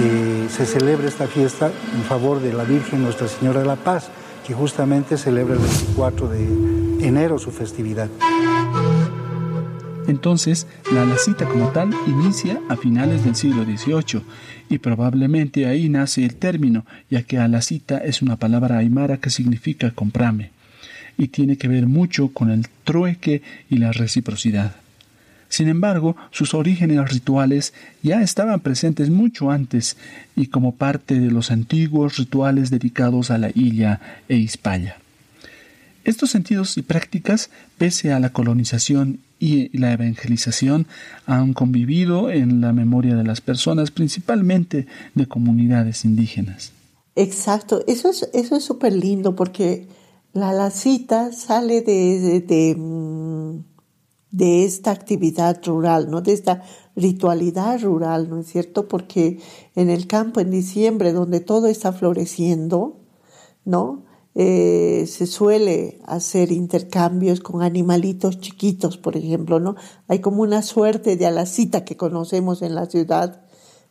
eh, 0.00 0.46
se 0.50 0.66
celebra 0.66 1.08
esta 1.08 1.26
fiesta 1.26 1.70
en 1.94 2.02
favor 2.02 2.40
de 2.40 2.52
la 2.52 2.64
Virgen 2.64 3.02
Nuestra 3.02 3.28
Señora 3.28 3.60
de 3.60 3.66
la 3.66 3.76
Paz, 3.76 4.10
que 4.46 4.54
justamente 4.54 5.16
celebra 5.16 5.54
el 5.54 5.60
24 5.60 6.28
de 6.28 7.06
enero 7.06 7.38
su 7.38 7.50
festividad. 7.50 8.08
Entonces, 10.06 10.66
la 10.92 11.04
lacita 11.04 11.44
como 11.46 11.68
tal 11.68 11.90
inicia 12.06 12.60
a 12.70 12.76
finales 12.76 13.24
del 13.24 13.34
siglo 13.34 13.64
XVIII 13.64 14.22
y 14.70 14.78
probablemente 14.78 15.66
ahí 15.66 15.90
nace 15.90 16.24
el 16.24 16.36
término, 16.36 16.86
ya 17.10 17.22
que 17.22 17.38
alacita 17.38 17.98
es 17.98 18.22
una 18.22 18.36
palabra 18.36 18.78
aymara 18.78 19.18
que 19.18 19.28
significa 19.28 19.90
comprame 19.90 20.50
y 21.18 21.28
tiene 21.28 21.58
que 21.58 21.68
ver 21.68 21.86
mucho 21.86 22.28
con 22.28 22.50
el 22.50 22.68
trueque 22.84 23.42
y 23.68 23.78
la 23.78 23.92
reciprocidad. 23.92 24.76
Sin 25.48 25.68
embargo, 25.68 26.16
sus 26.30 26.54
orígenes 26.54 27.10
rituales 27.10 27.72
ya 28.02 28.22
estaban 28.22 28.60
presentes 28.60 29.10
mucho 29.10 29.50
antes 29.50 29.96
y 30.36 30.46
como 30.46 30.74
parte 30.74 31.18
de 31.18 31.30
los 31.30 31.50
antiguos 31.50 32.16
rituales 32.16 32.70
dedicados 32.70 33.30
a 33.30 33.38
la 33.38 33.50
Illa 33.54 34.00
e 34.28 34.36
Hispaya. 34.36 34.98
Estos 36.04 36.30
sentidos 36.30 36.76
y 36.78 36.82
prácticas, 36.82 37.50
pese 37.76 38.12
a 38.12 38.20
la 38.20 38.30
colonización 38.30 39.20
y 39.38 39.76
la 39.76 39.92
evangelización, 39.92 40.86
han 41.26 41.52
convivido 41.52 42.30
en 42.30 42.60
la 42.60 42.72
memoria 42.72 43.14
de 43.14 43.24
las 43.24 43.40
personas, 43.40 43.90
principalmente 43.90 44.86
de 45.14 45.26
comunidades 45.26 46.04
indígenas. 46.04 46.72
Exacto, 47.14 47.84
eso 47.86 48.10
es 48.10 48.28
eso 48.32 48.56
es 48.56 48.64
súper 48.64 48.92
lindo 48.92 49.34
porque 49.34 49.86
la 50.32 50.52
lacita 50.52 51.32
sale 51.32 51.82
de, 51.82 52.40
de 52.40 52.74
mm, 52.76 53.64
de 54.30 54.64
esta 54.64 54.90
actividad 54.90 55.60
rural, 55.64 56.10
¿no? 56.10 56.20
De 56.20 56.32
esta 56.32 56.62
ritualidad 56.96 57.80
rural, 57.82 58.28
¿no 58.28 58.38
es 58.38 58.46
cierto? 58.48 58.88
Porque 58.88 59.40
en 59.74 59.88
el 59.90 60.06
campo 60.06 60.40
en 60.40 60.50
diciembre, 60.50 61.12
donde 61.12 61.40
todo 61.40 61.66
está 61.66 61.92
floreciendo, 61.92 62.96
¿no? 63.64 64.04
Eh, 64.34 65.06
se 65.08 65.26
suele 65.26 66.00
hacer 66.04 66.52
intercambios 66.52 67.40
con 67.40 67.62
animalitos 67.62 68.38
chiquitos, 68.38 68.96
por 68.96 69.16
ejemplo, 69.16 69.58
¿no? 69.58 69.74
Hay 70.06 70.20
como 70.20 70.42
una 70.42 70.62
suerte 70.62 71.16
de 71.16 71.26
alacita 71.26 71.84
que 71.84 71.96
conocemos 71.96 72.62
en 72.62 72.74
la 72.74 72.86
ciudad, 72.86 73.42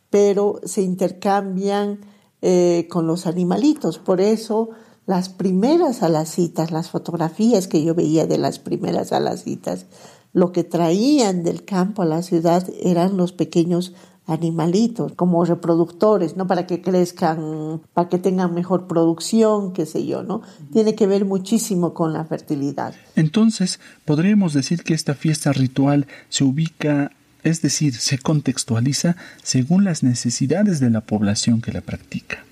pero 0.09 0.61
se 0.63 0.83
intercambian 0.83 1.99
eh, 2.41 2.87
con 2.89 3.07
los 3.07 3.25
animalitos. 3.25 3.97
Por 3.97 4.21
eso 4.21 4.69
las 5.07 5.29
primeras 5.29 6.03
alacitas, 6.03 6.71
las 6.71 6.91
fotografías 6.91 7.67
que 7.67 7.83
yo 7.83 7.95
veía 7.95 8.27
de 8.27 8.37
las 8.37 8.59
primeras 8.59 9.11
alacitas, 9.11 9.85
lo 10.33 10.51
que 10.51 10.63
traían 10.63 11.43
del 11.43 11.65
campo 11.65 12.01
a 12.01 12.05
la 12.05 12.21
ciudad 12.21 12.67
eran 12.81 13.17
los 13.17 13.31
pequeños 13.31 13.93
animalitos 14.27 15.13
como 15.15 15.43
reproductores, 15.45 16.35
¿no? 16.35 16.47
Para 16.47 16.67
que 16.67 16.81
crezcan, 16.81 17.81
para 17.93 18.09
que 18.09 18.19
tengan 18.19 18.53
mejor 18.53 18.87
producción, 18.87 19.71
qué 19.71 19.85
sé 19.85 20.05
yo, 20.05 20.21
¿no? 20.23 20.41
Tiene 20.73 20.95
que 20.95 21.07
ver 21.07 21.23
muchísimo 21.23 21.93
con 21.93 22.11
la 22.11 22.25
fertilidad. 22.25 22.93
Entonces, 23.15 23.79
podríamos 24.03 24.53
decir 24.53 24.83
que 24.83 24.93
esta 24.93 25.15
fiesta 25.15 25.53
ritual 25.53 26.07
se 26.27 26.43
ubica, 26.43 27.13
es 27.43 27.61
decir, 27.61 27.95
se 27.95 28.17
contextualiza 28.17 29.15
según 29.43 29.85
las 29.85 30.03
necesidades 30.03 30.81
de 30.81 30.89
la 30.89 31.01
población 31.01 31.61
que 31.61 31.71
la 31.71 31.81
practica. 31.81 32.43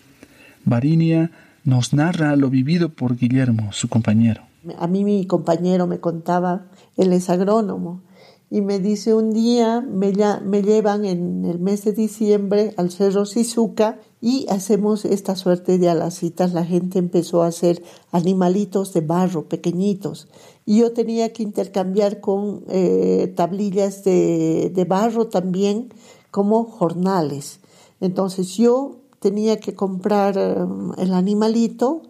Varinia 0.63 1.31
nos 1.65 1.93
narra 1.93 2.35
lo 2.37 2.49
vivido 2.49 2.89
por 2.89 3.17
Guillermo, 3.17 3.73
su 3.73 3.89
compañero. 3.89 4.43
A 4.77 4.87
mí 4.87 5.03
mi 5.03 5.25
compañero 5.27 5.87
me 5.87 5.99
contaba, 5.99 6.67
él 6.97 7.13
es 7.13 7.29
agrónomo, 7.29 8.01
y 8.49 8.61
me 8.61 8.79
dice 8.79 9.13
un 9.13 9.33
día 9.33 9.81
me, 9.81 10.13
me 10.43 10.61
llevan 10.61 11.03
en 11.05 11.45
el 11.45 11.59
mes 11.59 11.83
de 11.83 11.93
diciembre 11.93 12.73
al 12.77 12.91
Cerro 12.91 13.25
Sizuca 13.25 13.99
y 14.21 14.45
hacemos 14.49 15.03
esta 15.03 15.35
suerte 15.35 15.77
de 15.77 15.89
alacitas. 15.89 16.53
La 16.53 16.63
gente 16.63 16.99
empezó 16.99 17.41
a 17.41 17.47
hacer 17.47 17.83
animalitos 18.11 18.93
de 18.93 19.01
barro 19.01 19.49
pequeñitos 19.49 20.27
y 20.65 20.79
yo 20.79 20.93
tenía 20.93 21.33
que 21.33 21.43
intercambiar 21.43 22.21
con 22.21 22.63
eh, 22.69 23.33
tablillas 23.35 24.03
de, 24.03 24.71
de 24.73 24.85
barro 24.85 25.27
también 25.27 25.89
como 26.31 26.65
jornales. 26.65 27.59
Entonces 27.99 28.55
yo 28.57 28.97
tenía 29.19 29.59
que 29.59 29.73
comprar 29.73 30.37
um, 30.37 30.93
el 30.97 31.13
animalito. 31.13 32.03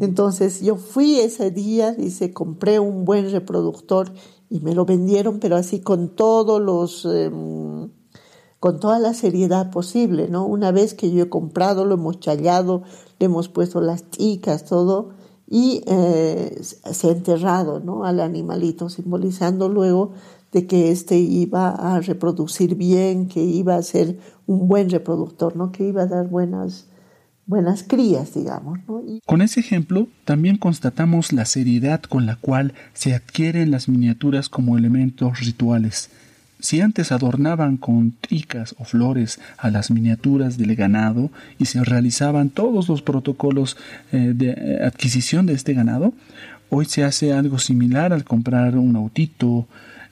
Entonces 0.00 0.60
yo 0.60 0.76
fui 0.76 1.18
ese 1.20 1.50
día, 1.50 1.92
dice, 1.92 2.32
compré 2.32 2.78
un 2.78 3.04
buen 3.04 3.30
reproductor 3.30 4.12
y 4.50 4.60
me 4.60 4.74
lo 4.74 4.84
vendieron, 4.84 5.38
pero 5.38 5.56
así 5.56 5.80
con 5.80 6.10
todos 6.10 6.60
los, 6.60 7.04
em, 7.04 7.90
con 8.60 8.78
toda 8.80 8.98
la 8.98 9.14
seriedad 9.14 9.70
posible, 9.70 10.28
¿no? 10.28 10.46
Una 10.46 10.72
vez 10.72 10.94
que 10.94 11.10
yo 11.10 11.24
he 11.24 11.28
comprado, 11.28 11.84
lo 11.84 11.94
hemos 11.94 12.20
challado, 12.20 12.82
le 13.18 13.26
hemos 13.26 13.48
puesto 13.48 13.80
las 13.80 14.10
chicas, 14.10 14.64
todo, 14.64 15.10
y 15.48 15.82
eh, 15.86 16.60
se 16.62 17.08
ha 17.08 17.12
enterrado, 17.12 17.80
¿no? 17.80 18.04
Al 18.04 18.20
animalito, 18.20 18.88
simbolizando 18.88 19.68
luego 19.68 20.12
de 20.52 20.66
que 20.66 20.90
éste 20.90 21.18
iba 21.18 21.70
a 21.70 22.00
reproducir 22.00 22.74
bien, 22.74 23.26
que 23.26 23.42
iba 23.42 23.74
a 23.74 23.82
ser 23.82 24.18
un 24.46 24.68
buen 24.68 24.90
reproductor, 24.90 25.56
¿no? 25.56 25.72
Que 25.72 25.88
iba 25.88 26.02
a 26.02 26.06
dar 26.06 26.28
buenas, 26.28 26.86
buenas 27.46 27.82
crías, 27.82 28.34
digamos. 28.34 28.80
Con 29.26 29.42
ese 29.42 29.60
ejemplo, 29.60 30.08
también 30.24 30.56
constatamos 30.56 31.32
la 31.32 31.44
seriedad 31.44 32.00
con 32.02 32.26
la 32.26 32.36
cual 32.36 32.74
se 32.94 33.14
adquieren 33.14 33.70
las 33.70 33.88
miniaturas 33.88 34.48
como 34.48 34.78
elementos 34.78 35.40
rituales. 35.40 36.10
Si 36.60 36.80
antes 36.80 37.10
adornaban 37.10 37.76
con 37.76 38.12
tricas 38.12 38.76
o 38.78 38.84
flores 38.84 39.40
a 39.58 39.68
las 39.70 39.90
miniaturas 39.90 40.58
del 40.58 40.76
ganado 40.76 41.30
y 41.58 41.64
se 41.64 41.82
realizaban 41.82 42.50
todos 42.50 42.88
los 42.88 43.02
protocolos 43.02 43.76
eh, 44.12 44.32
de 44.32 44.50
eh, 44.50 44.84
adquisición 44.84 45.46
de 45.46 45.54
este 45.54 45.74
ganado, 45.74 46.14
hoy 46.70 46.84
se 46.84 47.02
hace 47.02 47.32
algo 47.32 47.58
similar 47.58 48.12
al 48.12 48.22
comprar 48.22 48.76
un 48.76 48.94
autito, 48.94 49.66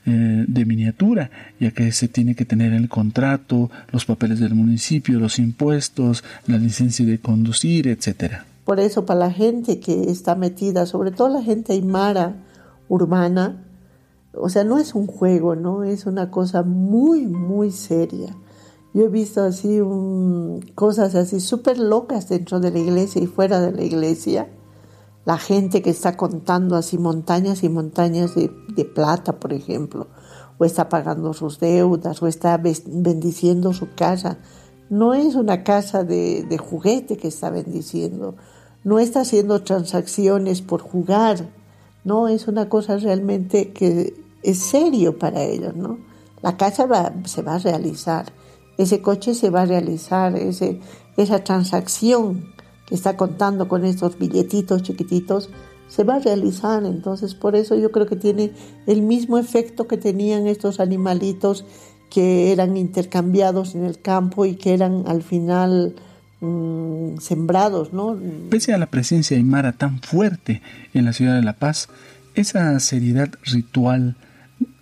eh, 0.07 0.45
de 0.49 0.65
miniatura, 0.65 1.31
ya 1.61 1.73
que 1.73 1.93
se 1.93 2.09
tiene 2.09 2.35
que 2.35 2.45
tener 2.45 2.73
el 2.73 2.89
contrato, 2.89 3.71
los 3.93 4.07
papeles 4.07 4.41
del 4.41 4.55
municipio, 4.55 5.21
los 5.21 5.39
impuestos, 5.39 6.25
la 6.47 6.57
licencia 6.57 7.05
de 7.05 7.21
conducir, 7.21 7.87
etcétera. 7.87 8.47
Por 8.65 8.81
eso, 8.81 9.05
para 9.05 9.21
la 9.21 9.31
gente 9.31 9.79
que 9.79 10.11
está 10.11 10.35
metida, 10.35 10.87
sobre 10.87 11.11
todo 11.11 11.29
la 11.29 11.43
gente 11.43 11.75
aymara 11.75 12.37
urbana, 12.89 13.63
o 14.33 14.49
sea, 14.49 14.65
no 14.65 14.79
es 14.79 14.95
un 14.95 15.07
juego, 15.07 15.55
¿no? 15.55 15.85
Es 15.85 16.07
una 16.07 16.31
cosa 16.31 16.63
muy, 16.63 17.27
muy 17.27 17.71
seria. 17.71 18.35
Yo 18.95 19.05
he 19.05 19.09
visto 19.09 19.43
así 19.43 19.81
cosas 20.75 21.15
así 21.15 21.41
súper 21.41 21.79
locas 21.79 22.29
dentro 22.29 22.59
de 22.59 22.71
la 22.71 22.79
iglesia 22.79 23.23
y 23.23 23.27
fuera 23.27 23.61
de 23.61 23.73
la 23.73 23.85
iglesia 23.85 24.49
la 25.25 25.39
gente 25.39 25.83
que 25.83 25.91
está 25.91 26.17
contando 26.17 26.77
así 26.77 26.99
montañas 26.99 27.63
y 27.63 27.69
montañas 27.69 28.35
de, 28.35 28.85
plata, 28.85 29.39
por 29.39 29.53
ejemplo, 29.53 30.09
o 30.59 30.65
está 30.65 30.89
pagando 30.89 31.35
sus 31.35 31.61
deudas, 31.61 32.23
o 32.23 32.27
está 32.27 32.57
bendiciendo 32.57 33.73
su 33.73 33.95
casa. 33.95 34.39
No 34.89 35.15
es 35.15 35.35
una 35.35 35.63
casa 35.63 36.05
de, 36.05 36.59
juguete 36.59 37.17
que 37.17 37.29
está 37.29 37.51
bendiciendo, 37.51 38.35
no 38.83 38.99
está 38.99 39.21
haciendo 39.21 39.63
transacciones 39.63 40.63
por 40.63 40.81
jugar, 40.81 41.51
no, 42.03 42.29
es 42.29 42.49
una 42.49 42.69
cosa 42.71 42.97
realmente 42.97 43.73
que 43.73 44.15
es 44.43 44.59
serio 44.59 45.19
para 45.19 45.43
ellos, 45.43 45.77
¿no? 45.77 45.99
La 46.41 46.57
casa 46.57 46.89
se 47.27 47.43
va 47.43 47.55
a 47.57 47.59
realizar, 47.59 48.33
ese 48.79 49.03
coche 49.03 49.35
se 49.35 49.51
va 49.51 49.63
a 49.63 49.67
realizar, 49.67 50.35
ese, 50.35 50.81
esa 51.19 51.45
transacción 51.45 52.55
está 52.91 53.17
contando 53.17 53.69
con 53.69 53.85
estos 53.85 54.19
billetitos 54.19 54.83
chiquititos, 54.83 55.51
se 55.89 56.05
va 56.05 56.17
a 56.17 56.19
realizar. 56.21 56.85
Entonces, 56.85 57.35
por 57.35 57.57
eso 57.57 57.75
yo 57.77 57.91
creo 57.91 58.07
que 58.07 58.17
tiene 58.17 58.53
el 58.87 59.03
mismo 59.03 59.39
efecto 59.39 59.87
que 59.87 59.97
tenían 59.97 60.47
estos 60.47 60.81
animalitos 60.81 61.65
que 62.11 62.53
eran 62.53 62.77
intercambiados 62.77 63.75
en 63.75 63.85
el 63.85 64.01
campo 64.01 64.45
y 64.45 64.57
que 64.57 64.75
eran 64.75 65.05
al 65.07 65.23
final 65.23 65.95
mm, 66.41 67.19
sembrados, 67.19 67.93
¿no? 67.93 68.19
Pese 68.51 68.75
a 68.75 68.79
la 68.79 68.87
presencia 68.87 69.37
aymara 69.37 69.73
tan 69.73 70.01
fuerte 70.01 70.61
en 70.93 71.05
la 71.05 71.13
ciudad 71.13 71.37
de 71.37 71.43
La 71.43 71.55
Paz, 71.55 71.89
esa 72.35 72.79
seriedad 72.81 73.31
ritual 73.45 74.17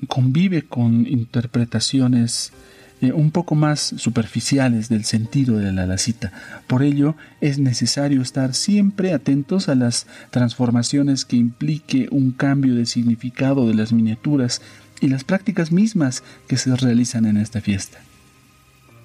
convive 0.09 0.63
con 0.63 1.07
interpretaciones 1.07 2.53
eh, 3.01 3.13
un 3.13 3.31
poco 3.31 3.55
más 3.55 3.81
superficiales 3.81 4.89
del 4.89 5.05
sentido 5.05 5.59
de 5.59 5.73
la 5.73 5.87
lacita. 5.87 6.33
Por 6.67 6.83
ello, 6.83 7.15
es 7.41 7.59
necesario 7.59 8.23
estar 8.23 8.55
siempre 8.55 9.13
atentos 9.13 9.69
a 9.69 9.75
las 9.75 10.07
transformaciones 10.31 11.25
que 11.25 11.37
implique 11.37 12.09
un 12.11 12.33
cambio 12.33 12.75
de 12.75 12.87
significado 12.87 13.69
de 13.69 13.75
las 13.75 13.93
miniaturas 13.93 14.63
y 15.01 15.09
las 15.09 15.25
prácticas 15.25 15.71
mismas 15.71 16.25
que 16.49 16.57
se 16.57 16.75
realizan 16.75 17.27
en 17.27 17.37
esta 17.37 17.61
fiesta. 17.61 17.99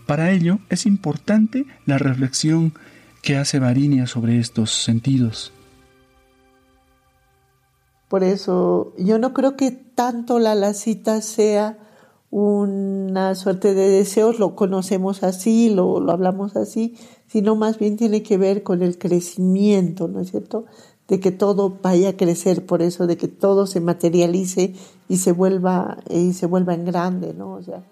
Para 0.07 0.31
ello, 0.31 0.59
es 0.69 0.85
importante 0.85 1.65
la 1.85 1.97
reflexión 1.97 2.73
que 3.21 3.37
hace 3.37 3.59
Varinia 3.59 4.07
sobre 4.07 4.39
estos 4.39 4.71
sentidos. 4.71 5.53
Por 8.09 8.23
eso, 8.23 8.93
yo 8.97 9.17
no 9.17 9.33
creo 9.33 9.55
que 9.55 9.71
tanto 9.71 10.39
la 10.39 10.55
lacita 10.55 11.21
sea 11.21 11.77
una 12.35 13.35
suerte 13.35 13.75
de 13.75 13.89
deseos, 13.89 14.39
lo 14.39 14.55
conocemos 14.55 15.21
así, 15.21 15.69
lo, 15.69 15.99
lo, 15.99 16.11
hablamos 16.11 16.55
así, 16.55 16.95
sino 17.27 17.55
más 17.55 17.77
bien 17.77 17.95
tiene 17.95 18.23
que 18.23 18.37
ver 18.37 18.63
con 18.63 18.81
el 18.81 18.97
crecimiento, 18.97 20.07
¿no 20.07 20.19
es 20.19 20.31
cierto? 20.31 20.65
De 21.07 21.19
que 21.19 21.31
todo 21.31 21.77
vaya 21.83 22.09
a 22.09 22.17
crecer, 22.17 22.65
por 22.65 22.81
eso 22.81 23.05
de 23.05 23.17
que 23.17 23.27
todo 23.27 23.67
se 23.67 23.81
materialice 23.81 24.73
y 25.07 25.17
se 25.17 25.31
vuelva, 25.31 25.99
y 26.09 26.33
se 26.33 26.47
vuelva 26.47 26.73
en 26.73 26.85
grande, 26.85 27.35
¿no? 27.37 27.51
O 27.51 27.61
sea. 27.61 27.83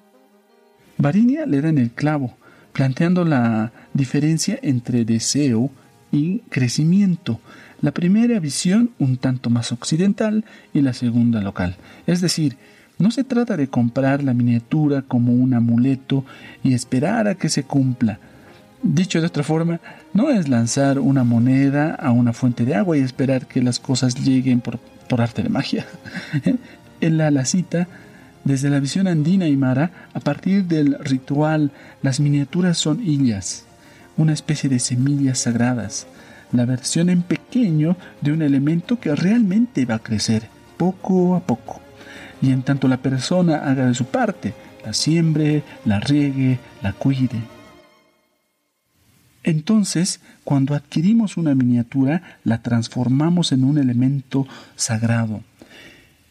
Varinia 0.97 1.45
le 1.45 1.61
da 1.61 1.69
en 1.69 1.77
el 1.77 1.91
clavo, 1.91 2.31
planteando 2.73 3.23
la 3.23 3.71
diferencia 3.93 4.57
entre 4.63 5.05
deseo 5.05 5.69
y 6.11 6.39
crecimiento. 6.49 7.39
La 7.79 7.91
primera 7.91 8.39
visión 8.39 8.89
un 8.97 9.17
tanto 9.17 9.51
más 9.51 9.71
occidental 9.71 10.45
y 10.73 10.81
la 10.81 10.93
segunda 10.93 11.41
local. 11.41 11.77
Es 12.07 12.21
decir, 12.21 12.57
no 13.01 13.11
se 13.11 13.23
trata 13.23 13.57
de 13.57 13.67
comprar 13.67 14.23
la 14.23 14.33
miniatura 14.33 15.01
como 15.01 15.33
un 15.33 15.53
amuleto 15.53 16.23
y 16.63 16.73
esperar 16.73 17.27
a 17.27 17.35
que 17.35 17.49
se 17.49 17.63
cumpla. 17.63 18.19
Dicho 18.83 19.21
de 19.21 19.27
otra 19.27 19.43
forma, 19.43 19.79
no 20.13 20.29
es 20.29 20.47
lanzar 20.47 20.99
una 20.99 21.23
moneda 21.23 21.95
a 21.95 22.11
una 22.11 22.33
fuente 22.33 22.65
de 22.65 22.75
agua 22.75 22.97
y 22.97 23.01
esperar 23.01 23.47
que 23.47 23.61
las 23.61 23.79
cosas 23.79 24.15
lleguen 24.23 24.61
por, 24.61 24.79
arte 25.19 25.43
de 25.43 25.49
magia. 25.49 25.85
en 27.01 27.17
la 27.17 27.31
lacita, 27.31 27.87
desde 28.43 28.69
la 28.69 28.79
visión 28.79 29.07
andina 29.07 29.47
y 29.47 29.57
mara, 29.57 30.07
a 30.13 30.19
partir 30.19 30.65
del 30.65 30.97
ritual, 30.99 31.71
las 32.01 32.19
miniaturas 32.19 32.77
son 32.77 33.01
illas, 33.05 33.65
una 34.15 34.33
especie 34.33 34.69
de 34.69 34.79
semillas 34.79 35.39
sagradas, 35.39 36.07
la 36.51 36.65
versión 36.65 37.09
en 37.09 37.23
pequeño 37.23 37.97
de 38.21 38.31
un 38.31 38.41
elemento 38.41 38.99
que 38.99 39.13
realmente 39.15 39.85
va 39.85 39.95
a 39.95 39.99
crecer 39.99 40.47
poco 40.77 41.35
a 41.35 41.41
poco 41.41 41.80
y 42.41 42.51
en 42.51 42.63
tanto 42.63 42.87
la 42.87 42.97
persona 42.97 43.57
haga 43.57 43.85
de 43.85 43.93
su 43.93 44.05
parte, 44.05 44.53
la 44.83 44.93
siembre, 44.93 45.63
la 45.85 45.99
riegue, 45.99 46.59
la 46.81 46.93
cuide. 46.93 47.41
Entonces, 49.43 50.19
cuando 50.43 50.75
adquirimos 50.75 51.37
una 51.37 51.55
miniatura, 51.55 52.39
la 52.43 52.61
transformamos 52.61 53.51
en 53.51 53.63
un 53.63 53.77
elemento 53.77 54.47
sagrado. 54.75 55.41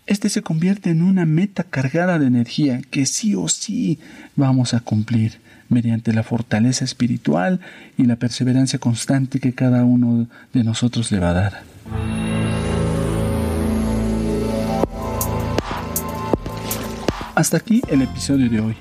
Este 0.07 0.29
se 0.29 0.43
convierte 0.43 0.91
en 0.91 1.03
una 1.03 1.27
meta 1.27 1.65
cargada 1.65 2.19
de 2.19 2.27
energía 2.27 2.81
que 2.91 3.07
sí 3.07 3.35
o 3.35 3.49
sí 3.49 3.99
vamos 4.37 4.75
a 4.75 4.81
cumplir 4.81 5.41
mediante 5.69 6.13
la 6.13 6.25
fortaleza 6.25 6.85
espiritual 6.85 7.61
y 7.97 8.05
la 8.05 8.17
perseverancia 8.17 8.79
constante 8.79 9.39
que 9.39 9.55
cada 9.55 9.85
uno 9.85 10.27
de 10.53 10.65
nosotros 10.65 11.13
le 11.13 11.21
va 11.21 11.31
a 11.31 11.35
dar. 11.35 11.63
Hasta 17.41 17.57
aquí 17.57 17.81
el 17.89 18.03
episodio 18.03 18.51
de 18.51 18.61
hoy. 18.61 18.75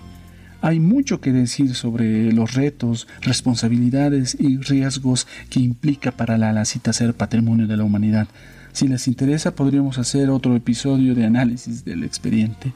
Hay 0.59 0.81
mucho 0.81 1.21
que 1.21 1.31
decir 1.31 1.75
sobre 1.75 2.33
los 2.33 2.55
retos, 2.55 3.07
responsabilidades 3.21 4.35
y 4.37 4.57
riesgos 4.57 5.27
que 5.49 5.61
implica 5.61 6.11
para 6.11 6.37
la 6.37 6.49
Alacita 6.49 6.91
ser 6.91 7.13
patrimonio 7.13 7.67
de 7.67 7.77
la 7.77 7.85
humanidad. 7.85 8.27
Si 8.73 8.89
les 8.89 9.07
interesa, 9.07 9.55
podríamos 9.55 9.97
hacer 9.97 10.29
otro 10.29 10.57
episodio 10.57 11.15
de 11.15 11.23
análisis 11.23 11.85
del 11.85 12.03
expediente. 12.03 12.73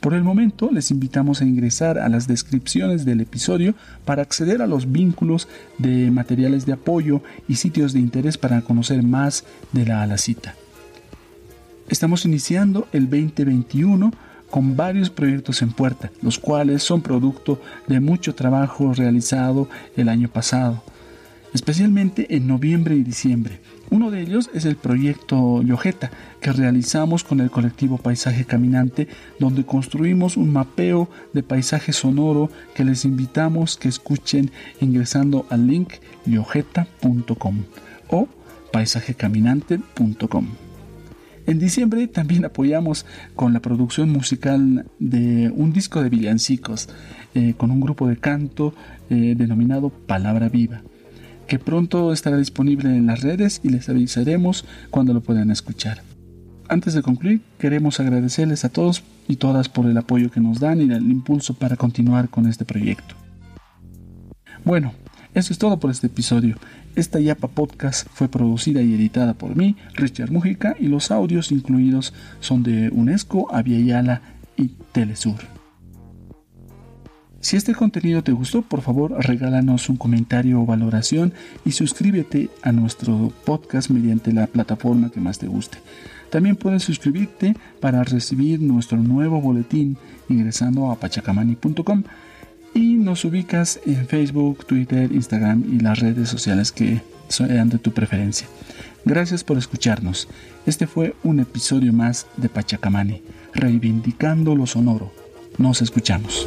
Por 0.00 0.12
el 0.12 0.24
momento, 0.24 0.68
les 0.70 0.90
invitamos 0.90 1.40
a 1.40 1.46
ingresar 1.46 1.98
a 1.98 2.10
las 2.10 2.28
descripciones 2.28 3.06
del 3.06 3.22
episodio 3.22 3.74
para 4.04 4.20
acceder 4.20 4.60
a 4.60 4.66
los 4.66 4.92
vínculos 4.92 5.48
de 5.78 6.10
materiales 6.10 6.66
de 6.66 6.74
apoyo 6.74 7.22
y 7.48 7.54
sitios 7.54 7.94
de 7.94 8.00
interés 8.00 8.36
para 8.36 8.60
conocer 8.60 9.02
más 9.02 9.46
de 9.72 9.86
la 9.86 10.02
Alacita. 10.02 10.54
Estamos 11.88 12.26
iniciando 12.26 12.86
el 12.92 13.08
2021 13.08 14.12
con 14.50 14.76
varios 14.76 15.10
proyectos 15.10 15.62
en 15.62 15.72
puerta, 15.72 16.10
los 16.22 16.38
cuales 16.38 16.82
son 16.82 17.02
producto 17.02 17.60
de 17.86 18.00
mucho 18.00 18.34
trabajo 18.34 18.92
realizado 18.94 19.68
el 19.96 20.08
año 20.08 20.28
pasado, 20.28 20.82
especialmente 21.54 22.34
en 22.34 22.46
noviembre 22.46 22.94
y 22.94 23.02
diciembre. 23.02 23.60
Uno 23.90 24.10
de 24.10 24.20
ellos 24.20 24.50
es 24.52 24.66
el 24.66 24.76
proyecto 24.76 25.62
Yojeta, 25.62 26.10
que 26.40 26.52
realizamos 26.52 27.24
con 27.24 27.40
el 27.40 27.50
colectivo 27.50 27.96
Paisaje 27.96 28.44
Caminante, 28.44 29.08
donde 29.38 29.64
construimos 29.64 30.36
un 30.36 30.52
mapeo 30.52 31.08
de 31.32 31.42
paisaje 31.42 31.94
sonoro 31.94 32.50
que 32.74 32.84
les 32.84 33.06
invitamos 33.06 33.78
que 33.78 33.88
escuchen 33.88 34.50
ingresando 34.80 35.46
al 35.48 35.66
link 35.66 35.94
yojeta.com 36.26 37.64
o 38.10 38.28
paisajecaminante.com. 38.72 40.67
En 41.48 41.58
diciembre 41.58 42.06
también 42.08 42.44
apoyamos 42.44 43.06
con 43.34 43.54
la 43.54 43.60
producción 43.60 44.10
musical 44.10 44.84
de 44.98 45.50
un 45.56 45.72
disco 45.72 46.02
de 46.02 46.10
villancicos 46.10 46.90
eh, 47.34 47.54
con 47.56 47.70
un 47.70 47.80
grupo 47.80 48.06
de 48.06 48.18
canto 48.18 48.74
eh, 49.08 49.34
denominado 49.34 49.88
Palabra 49.88 50.50
Viva, 50.50 50.82
que 51.46 51.58
pronto 51.58 52.12
estará 52.12 52.36
disponible 52.36 52.94
en 52.94 53.06
las 53.06 53.22
redes 53.22 53.62
y 53.64 53.70
les 53.70 53.88
avisaremos 53.88 54.66
cuando 54.90 55.14
lo 55.14 55.22
puedan 55.22 55.50
escuchar. 55.50 56.02
Antes 56.68 56.92
de 56.92 57.00
concluir, 57.00 57.40
queremos 57.58 57.98
agradecerles 57.98 58.66
a 58.66 58.68
todos 58.68 59.02
y 59.26 59.36
todas 59.36 59.70
por 59.70 59.86
el 59.86 59.96
apoyo 59.96 60.30
que 60.30 60.40
nos 60.40 60.60
dan 60.60 60.82
y 60.82 60.92
el 60.92 61.10
impulso 61.10 61.54
para 61.54 61.76
continuar 61.76 62.28
con 62.28 62.46
este 62.46 62.66
proyecto. 62.66 63.14
Bueno, 64.66 64.92
eso 65.34 65.52
es 65.52 65.58
todo 65.58 65.78
por 65.78 65.90
este 65.90 66.08
episodio. 66.08 66.56
Esta 66.96 67.20
Yapa 67.20 67.48
Podcast 67.48 68.08
fue 68.12 68.28
producida 68.28 68.82
y 68.82 68.94
editada 68.94 69.34
por 69.34 69.56
mí, 69.56 69.76
Richard 69.94 70.32
Mujica, 70.32 70.76
y 70.78 70.88
los 70.88 71.10
audios 71.10 71.52
incluidos 71.52 72.12
son 72.40 72.62
de 72.62 72.90
UNESCO, 72.90 73.54
Aviala 73.54 74.22
y 74.56 74.68
Telesur. 74.92 75.58
Si 77.40 77.56
este 77.56 77.74
contenido 77.74 78.24
te 78.24 78.32
gustó, 78.32 78.62
por 78.62 78.80
favor 78.80 79.14
regálanos 79.24 79.88
un 79.88 79.96
comentario 79.96 80.60
o 80.60 80.66
valoración 80.66 81.32
y 81.64 81.70
suscríbete 81.70 82.50
a 82.62 82.72
nuestro 82.72 83.32
podcast 83.44 83.90
mediante 83.90 84.32
la 84.32 84.48
plataforma 84.48 85.10
que 85.10 85.20
más 85.20 85.38
te 85.38 85.46
guste. 85.46 85.78
También 86.30 86.56
puedes 86.56 86.82
suscribirte 86.82 87.56
para 87.80 88.02
recibir 88.02 88.60
nuestro 88.60 88.98
nuevo 88.98 89.40
boletín 89.40 89.96
ingresando 90.28 90.90
a 90.90 90.96
pachacamani.com 90.96 92.02
y 92.74 92.94
nos 92.94 93.24
ubicas 93.24 93.80
en 93.86 94.06
Facebook, 94.06 94.66
Twitter, 94.66 95.10
Instagram 95.12 95.64
y 95.72 95.80
las 95.80 95.98
redes 95.98 96.28
sociales 96.28 96.72
que 96.72 97.00
sean 97.28 97.68
de 97.68 97.78
tu 97.78 97.92
preferencia. 97.92 98.46
Gracias 99.04 99.44
por 99.44 99.58
escucharnos. 99.58 100.28
Este 100.66 100.86
fue 100.86 101.14
un 101.24 101.40
episodio 101.40 101.92
más 101.92 102.26
de 102.36 102.48
Pachacamani, 102.48 103.22
reivindicando 103.54 104.54
lo 104.54 104.66
sonoro. 104.66 105.12
Nos 105.56 105.82
escuchamos. 105.82 106.46